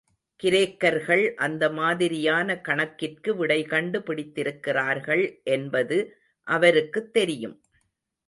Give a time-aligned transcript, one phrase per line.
[0.43, 5.41] கிரேக்கர்கள் அந்த மாதிரியான கணக்கிற்கு விடைகண்டு பிடித்திருக்கிறார்கள்
[5.43, 5.97] என்பது
[6.47, 7.55] அவருக்குத் தெரியும்.